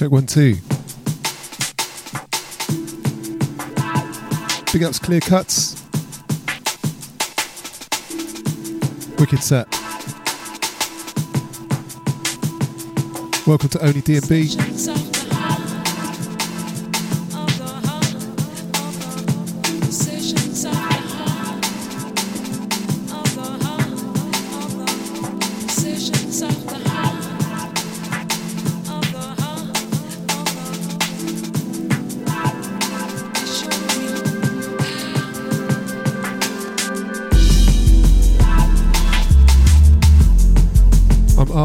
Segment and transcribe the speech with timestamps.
[0.00, 0.54] Check one, two.
[4.72, 5.74] Big ups, clear cuts.
[9.18, 9.70] Wicked set.
[13.46, 15.09] Welcome to Only DNB.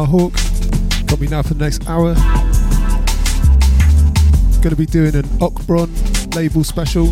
[0.06, 0.32] Hawk.
[1.06, 2.14] Got me now for the next hour.
[4.62, 7.08] Going to be doing an Okbron label special.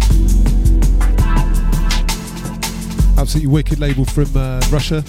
[3.18, 5.02] Absolutely wicked label from uh, Russia.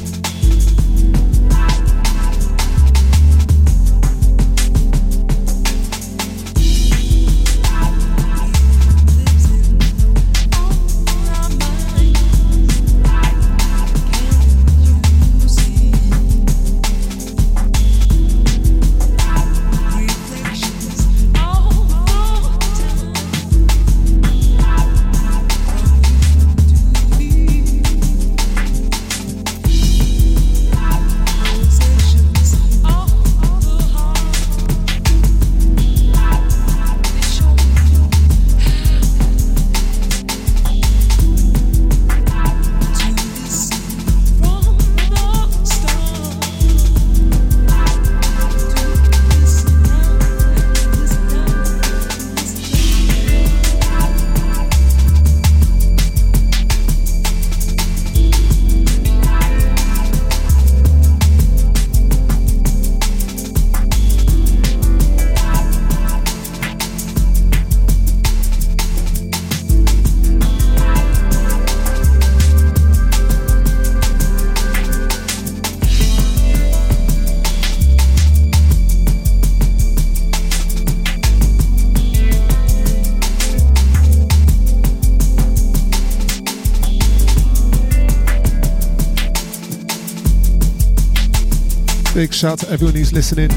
[92.46, 93.50] Shout to everyone who's listening,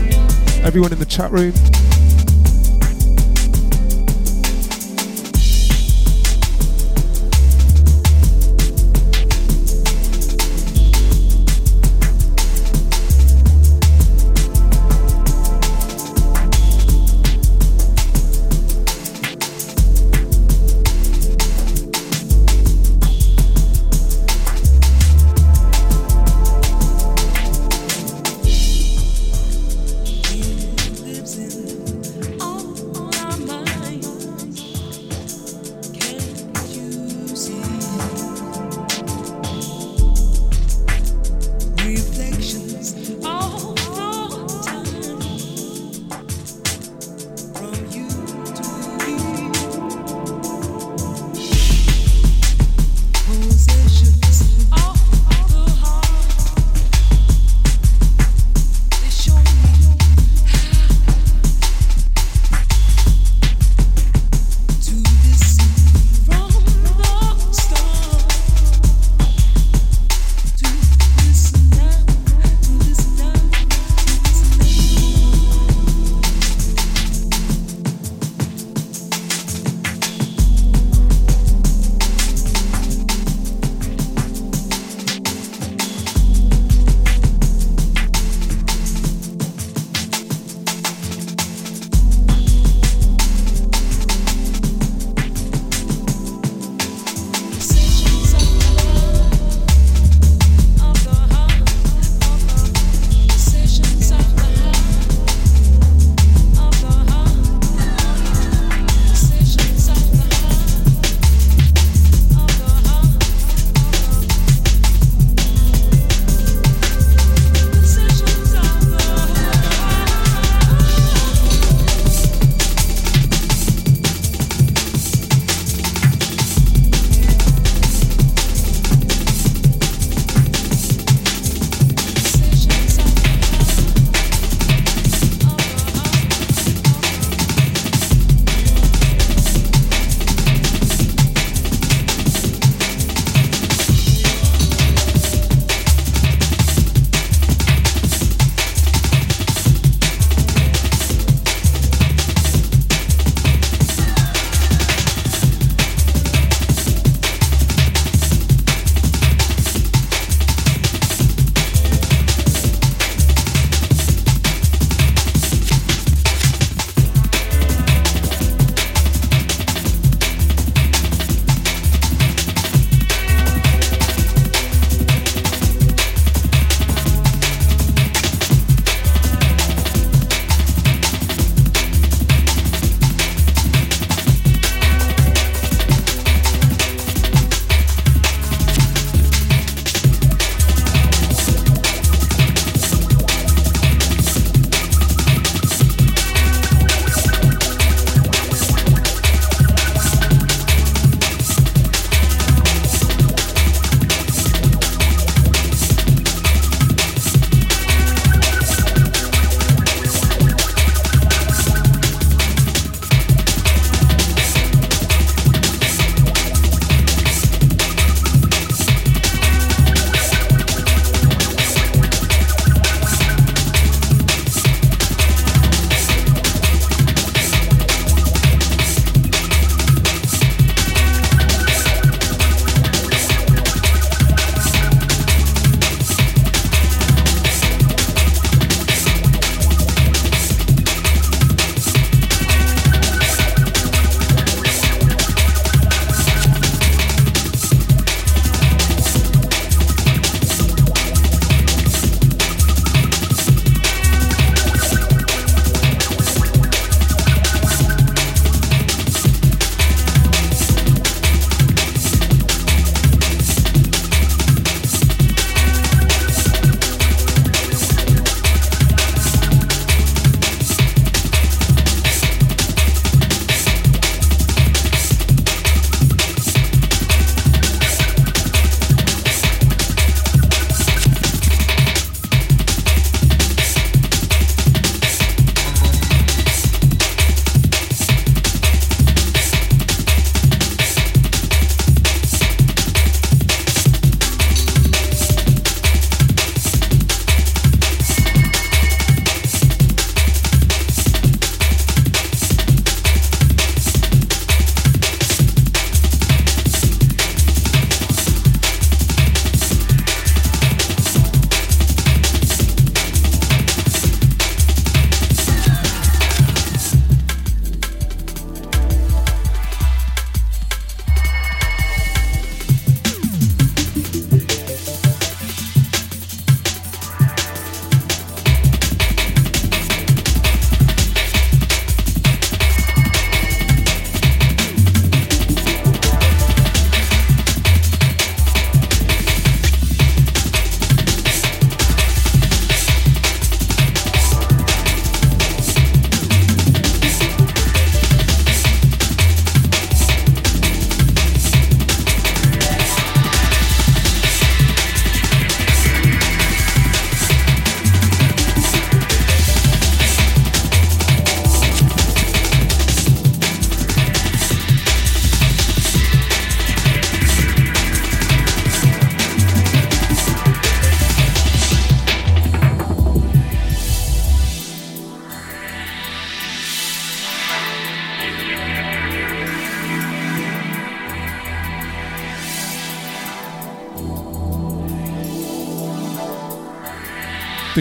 [0.65, 1.53] everyone in the chat room.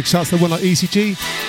[0.07, 1.46] Shouts to one like ECG.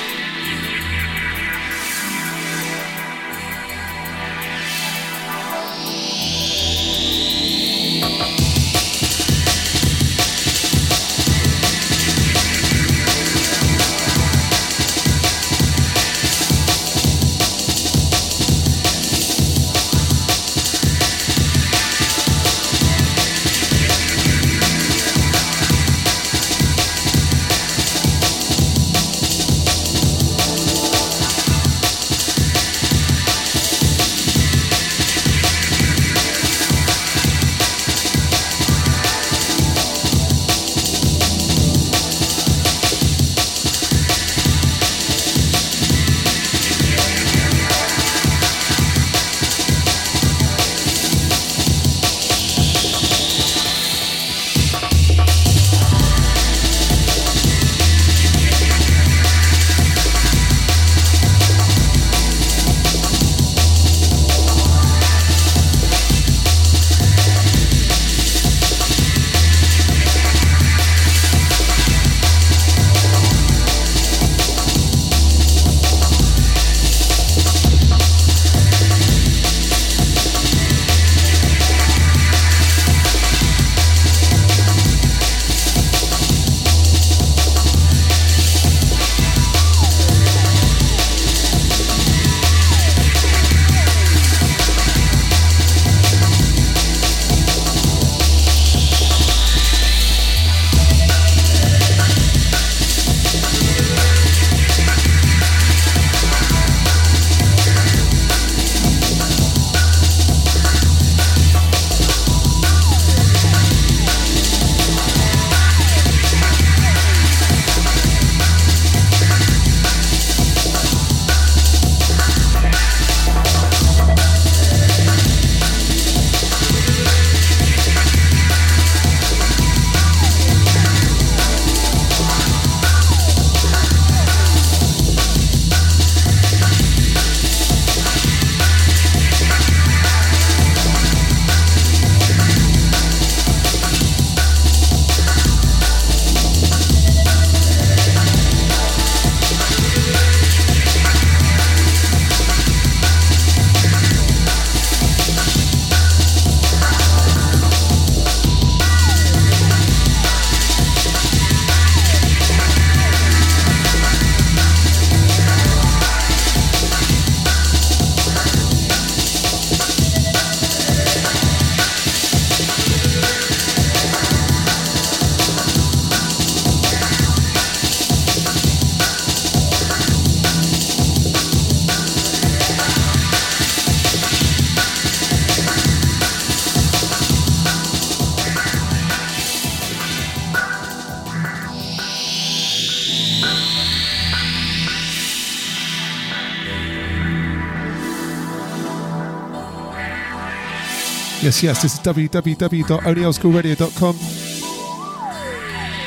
[201.61, 204.17] Yes, yes, this is www.onlyschoolradio.com.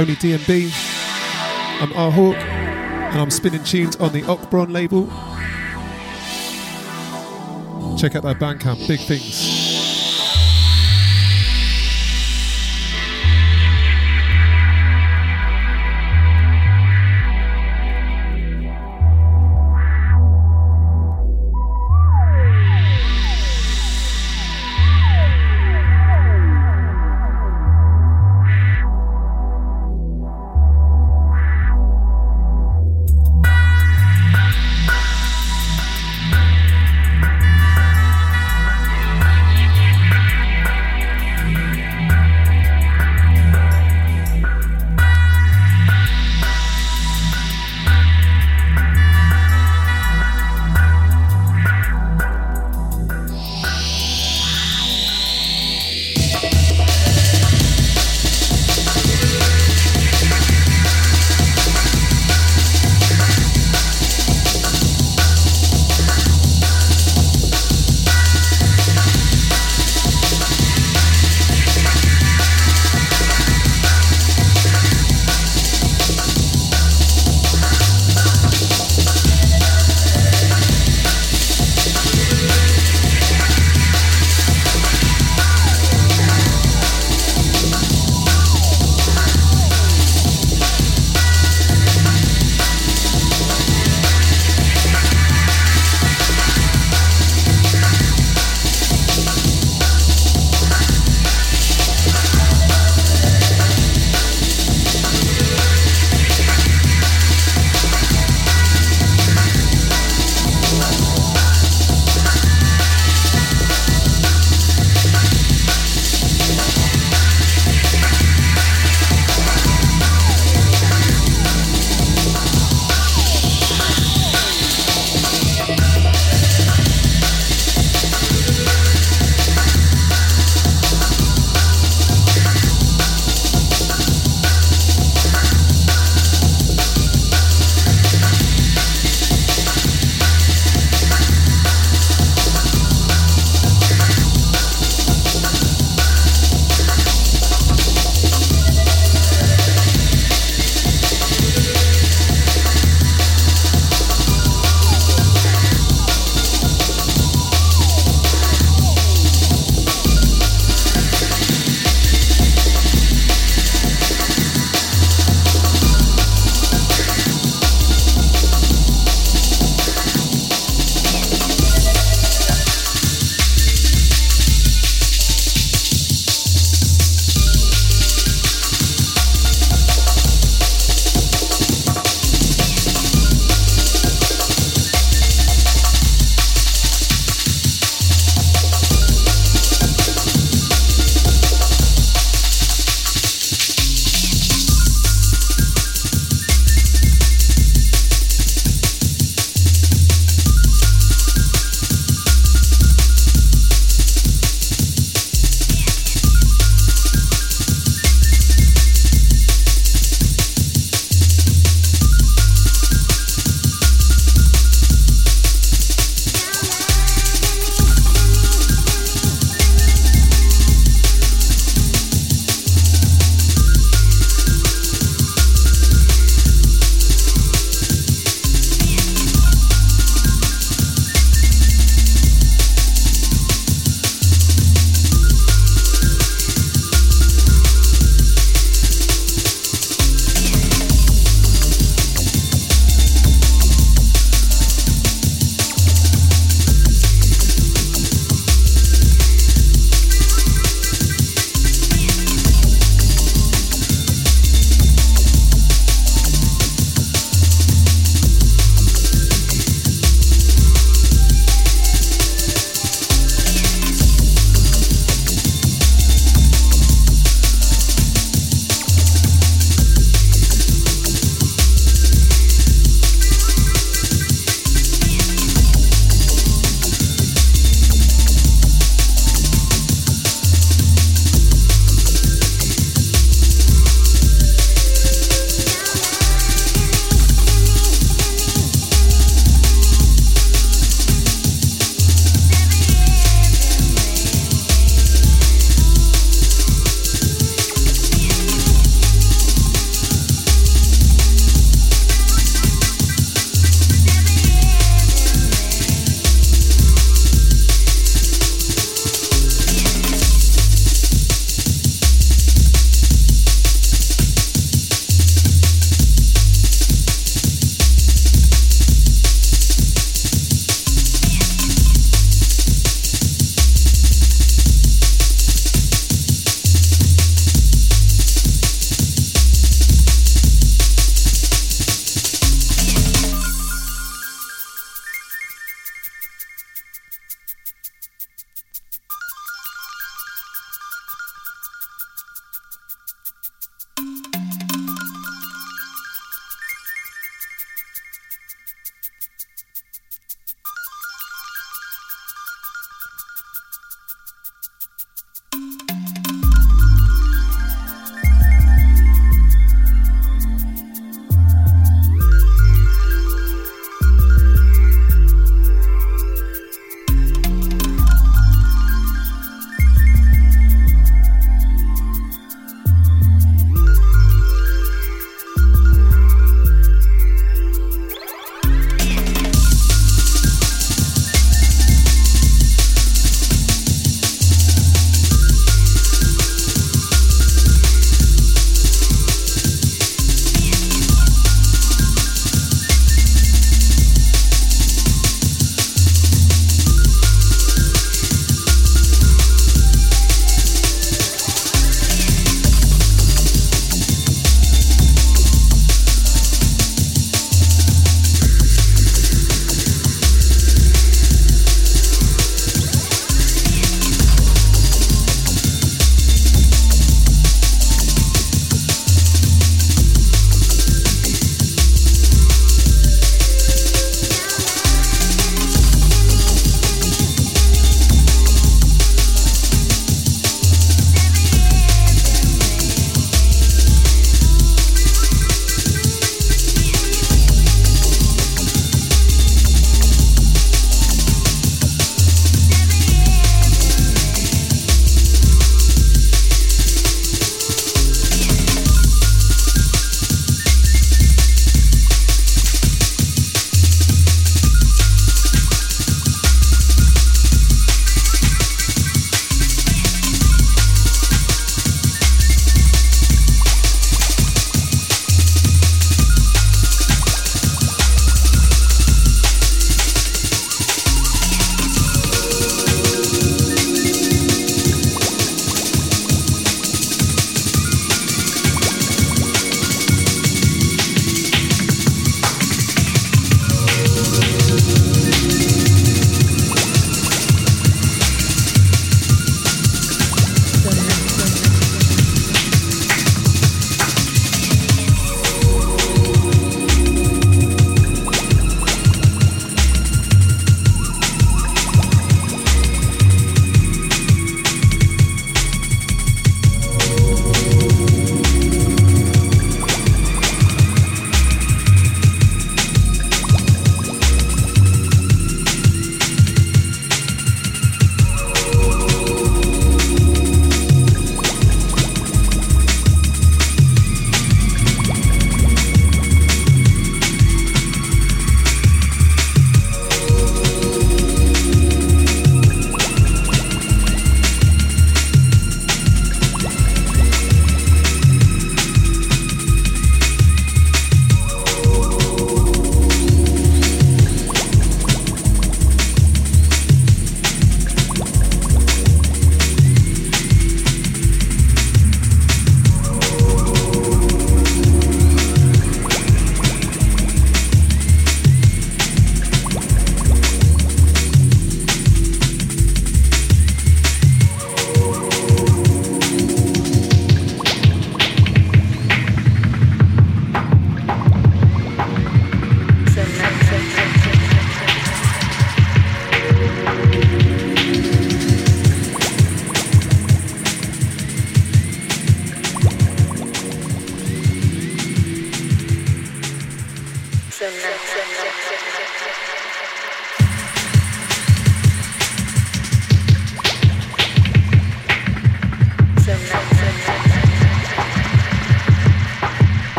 [0.00, 0.70] Only DNB.
[1.82, 5.08] I'm R Hawk, and I'm spinning tunes on the Okbron label.
[7.98, 9.51] Check out that Bandcamp, big things.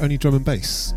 [0.00, 0.89] Only drum and bass.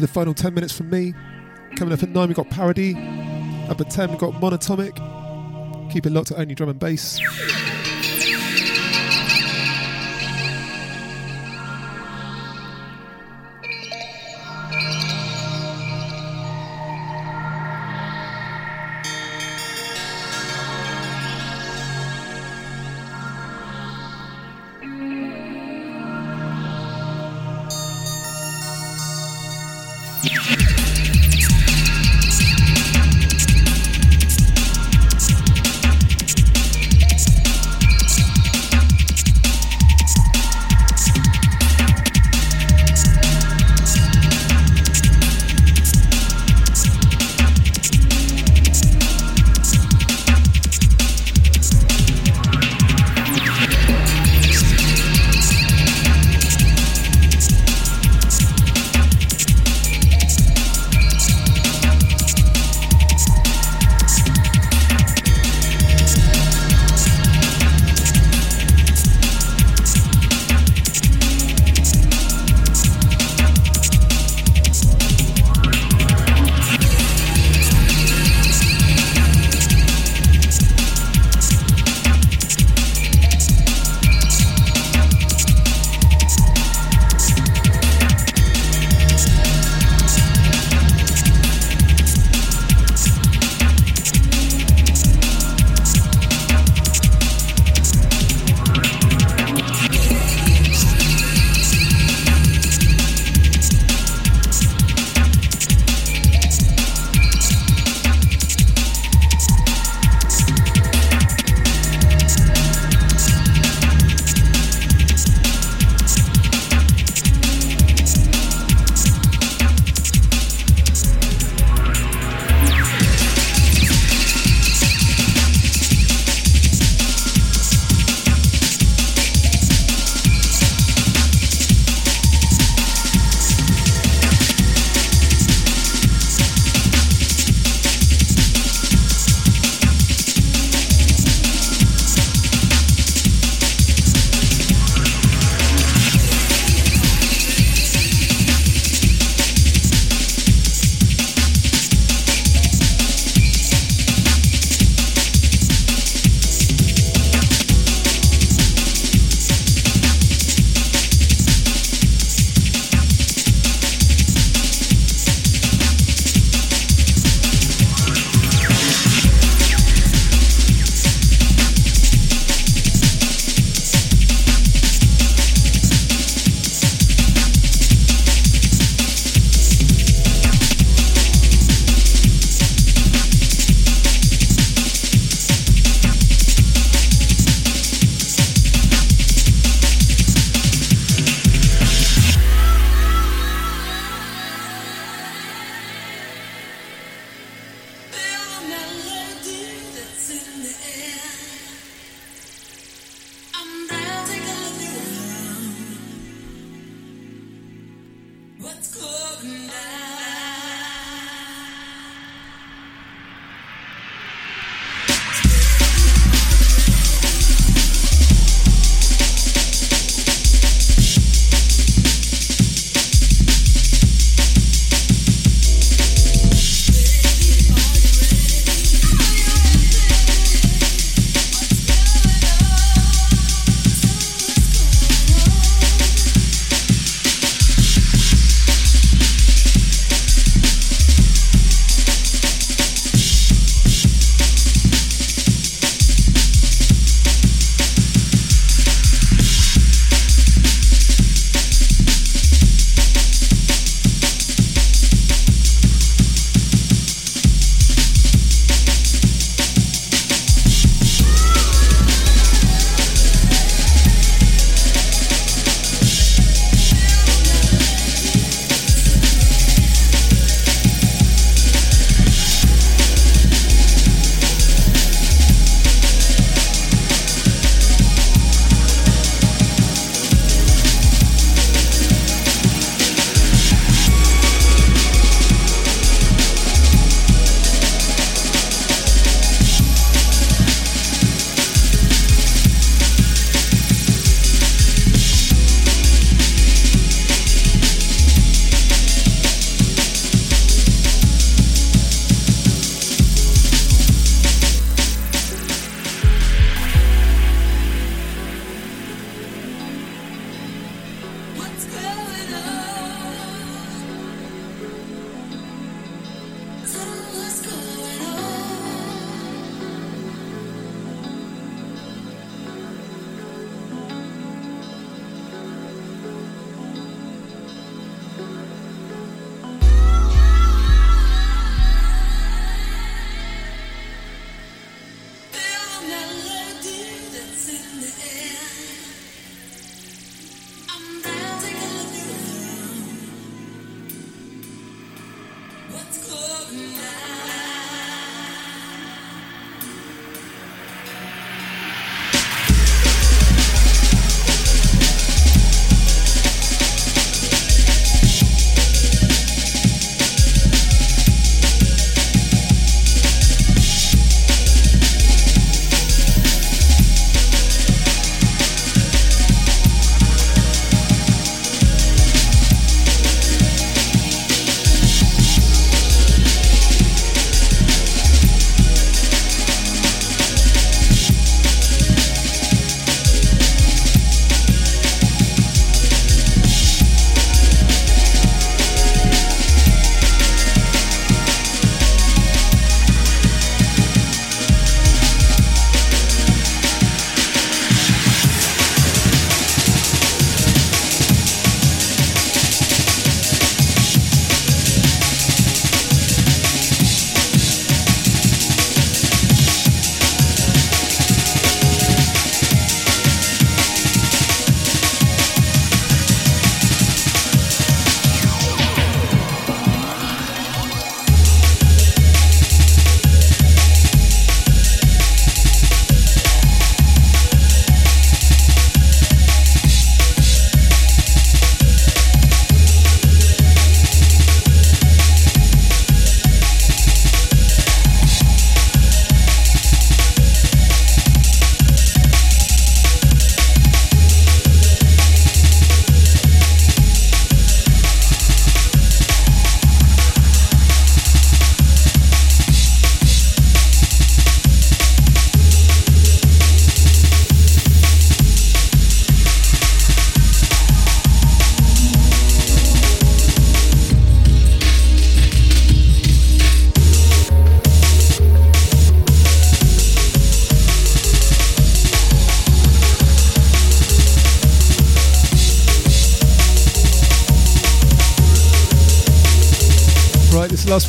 [0.00, 1.14] The final 10 minutes from me.
[1.76, 2.94] Coming up at 9, we've got Parody.
[3.68, 4.96] Up at 10, we've got Monatomic.
[5.92, 7.20] Keep it locked to only drum and bass.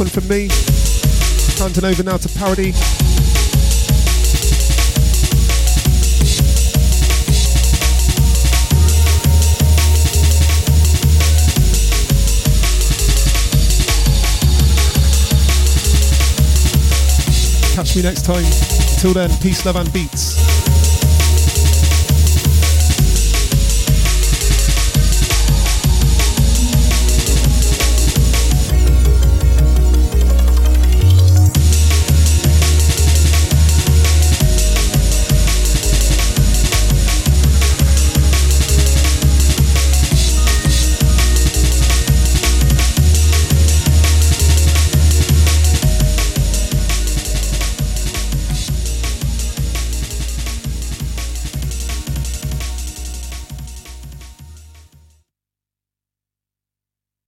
[0.02, 0.49] One from me.
[1.60, 2.72] Handing over now to Parody.
[17.76, 18.43] Catch me next time.
[18.95, 20.41] Until then, peace, love, and beats.